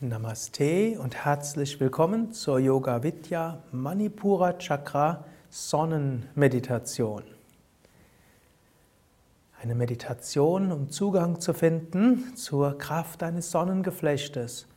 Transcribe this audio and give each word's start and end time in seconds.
Namaste 0.00 0.96
und 1.00 1.24
herzlich 1.24 1.80
willkommen 1.80 2.32
zur 2.32 2.60
Yoga 2.60 3.02
Vidya 3.02 3.64
Manipura 3.72 4.52
Chakra 4.52 5.24
Sonnenmeditation. 5.50 7.24
Eine 9.60 9.74
Meditation, 9.74 10.70
um 10.70 10.88
Zugang 10.88 11.40
zu 11.40 11.52
finden 11.52 12.36
zur 12.36 12.78
Kraft 12.78 13.24
eines 13.24 13.50
Sonnengeflechtes, 13.50 14.68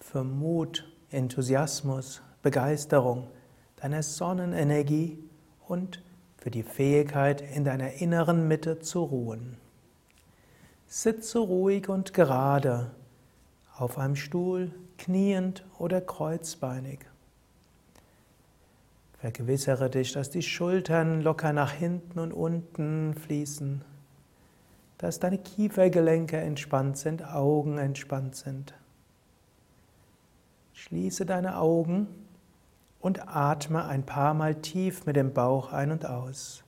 für 0.00 0.24
Mut, 0.24 0.92
Enthusiasmus, 1.12 2.20
Begeisterung, 2.42 3.28
deiner 3.76 4.02
Sonnenenergie 4.02 5.20
und 5.68 6.02
für 6.36 6.50
die 6.50 6.64
Fähigkeit, 6.64 7.42
in 7.42 7.62
deiner 7.62 7.92
inneren 7.92 8.48
Mitte 8.48 8.80
zu 8.80 9.04
ruhen. 9.04 9.56
Sitze 10.88 11.38
ruhig 11.38 11.88
und 11.88 12.12
gerade 12.12 12.90
auf 13.76 13.98
einem 13.98 14.16
Stuhl, 14.16 14.72
kniend 14.98 15.64
oder 15.78 16.00
kreuzbeinig. 16.00 17.00
Vergewissere 19.18 19.90
dich, 19.90 20.12
dass 20.12 20.30
die 20.30 20.42
Schultern 20.42 21.22
locker 21.22 21.52
nach 21.52 21.72
hinten 21.72 22.18
und 22.18 22.32
unten 22.32 23.14
fließen, 23.14 23.82
dass 24.98 25.18
deine 25.18 25.38
Kiefergelenke 25.38 26.36
entspannt 26.36 26.98
sind, 26.98 27.24
Augen 27.26 27.78
entspannt 27.78 28.36
sind. 28.36 28.74
Schließe 30.74 31.24
deine 31.24 31.56
Augen 31.58 32.06
und 33.00 33.26
atme 33.26 33.84
ein 33.86 34.04
paar 34.04 34.34
Mal 34.34 34.56
tief 34.56 35.06
mit 35.06 35.16
dem 35.16 35.32
Bauch 35.32 35.72
ein 35.72 35.90
und 35.90 36.06
aus. 36.06 36.62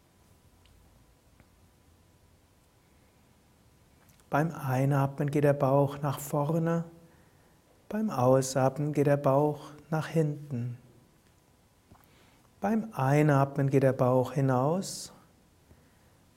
Beim 4.31 4.51
Einatmen 4.51 5.31
geht 5.31 5.45
der 5.45 5.53
Bauch 5.53 5.99
nach 6.03 6.19
vorne 6.19 6.85
beim 7.89 8.11
Ausatmen 8.11 8.93
geht 8.93 9.07
der 9.07 9.17
Bauch 9.17 9.71
nach 9.91 10.09
hinten. 10.09 10.77
Beim 12.61 12.89
Einatmen 12.95 13.71
geht 13.71 13.85
der 13.85 13.93
Bauch 13.93 14.33
hinaus. 14.33 15.13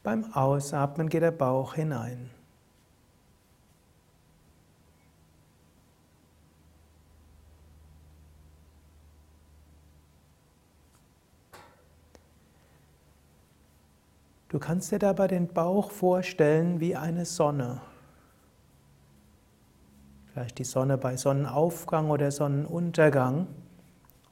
Beim 0.03 0.31
Ausatmen 0.33 1.09
geht 1.09 1.23
der 1.23 1.31
Bauch 1.31 1.73
hinein. 1.73 2.29
Du 14.49 14.57
kannst 14.57 14.91
dir 14.91 14.99
dabei 14.99 15.27
den 15.27 15.47
Bauch 15.47 15.91
vorstellen 15.91 16.79
wie 16.79 16.95
eine 16.95 17.25
Sonne. 17.25 17.81
Vielleicht 20.39 20.59
die 20.59 20.63
Sonne 20.63 20.97
bei 20.97 21.17
Sonnenaufgang 21.17 22.09
oder 22.11 22.31
Sonnenuntergang. 22.31 23.45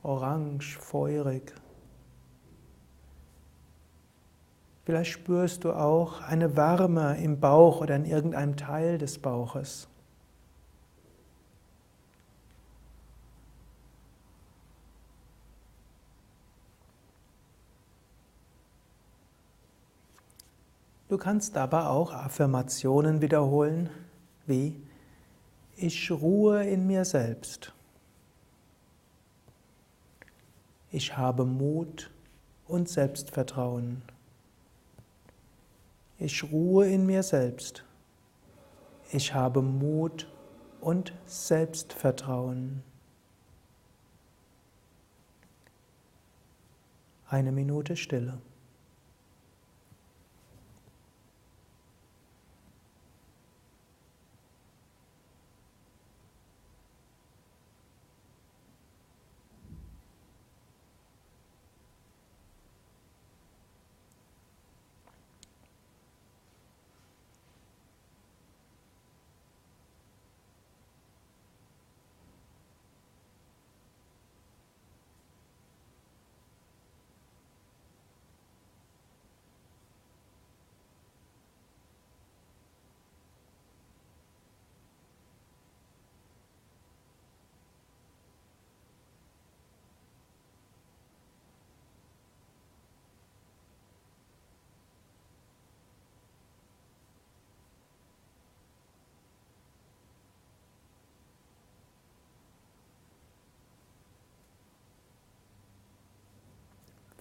Orange, 0.04 0.78
feurig. 0.80 1.54
Vielleicht 4.86 5.12
spürst 5.12 5.66
du 5.66 5.74
auch 5.74 6.22
eine 6.22 6.56
Wärme 6.56 7.22
im 7.22 7.42
Bauch 7.42 7.82
oder 7.82 7.98
in 7.98 8.06
irgendeinem 8.06 8.56
Teil 8.56 8.98
des 8.98 9.20
Bauches. 9.20 9.90
Du 21.10 21.18
kannst 21.18 21.58
aber 21.58 21.90
auch 21.90 22.14
Affirmationen 22.14 23.22
wiederholen, 23.22 23.90
wie 24.46 24.87
ich 25.78 26.10
ruhe 26.10 26.66
in 26.66 26.88
mir 26.88 27.06
selbst. 27.06 27.72
Ich 30.92 31.16
habe 31.16 31.46
Mut 31.46 32.10
und 32.68 32.90
Selbstvertrauen. 32.90 34.02
Ich 36.18 36.44
ruhe 36.52 36.88
in 36.88 37.06
mir 37.06 37.22
selbst. 37.22 37.84
Ich 39.12 39.36
habe 39.36 39.62
Mut 39.62 40.28
und 40.82 41.14
Selbstvertrauen. 41.28 42.82
Eine 47.30 47.52
Minute 47.52 47.96
Stille. 47.96 48.40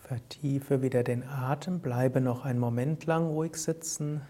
Vertiefe 0.06 0.82
wieder 0.82 1.02
den 1.02 1.24
Atem, 1.24 1.80
bleibe 1.80 2.20
noch 2.20 2.44
einen 2.44 2.60
Moment 2.60 3.06
lang 3.06 3.26
ruhig 3.26 3.56
sitzen. 3.56 4.20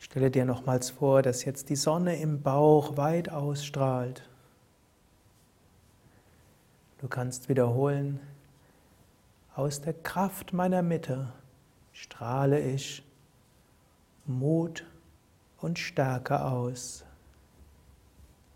Stelle 0.00 0.28
dir 0.28 0.44
nochmals 0.44 0.90
vor, 0.90 1.22
dass 1.22 1.44
jetzt 1.44 1.68
die 1.68 1.76
Sonne 1.76 2.20
im 2.20 2.42
Bauch 2.42 2.96
weit 2.96 3.28
ausstrahlt. 3.28 4.28
Du 6.98 7.06
kannst 7.06 7.48
wiederholen, 7.48 8.18
aus 9.54 9.80
der 9.80 9.92
Kraft 9.92 10.52
meiner 10.52 10.82
Mitte 10.82 11.32
strahle 11.92 12.58
ich 12.58 13.04
Mut 14.26 14.84
und 15.58 15.78
Stärke 15.78 16.44
aus. 16.44 17.04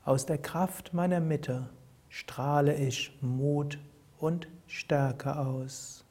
Aus 0.05 0.27
der 0.27 0.39
Kraft 0.39 0.93
meiner 0.93 1.21
Mitte 1.21 1.69
strahle 2.09 2.75
ich 2.75 3.17
Mut 3.21 3.79
und 4.19 4.49
Stärke 4.67 5.37
aus. 5.37 6.06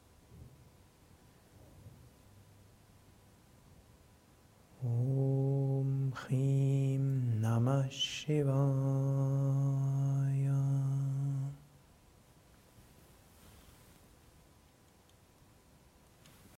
नमः 7.66 7.88
शिवा 7.92 8.54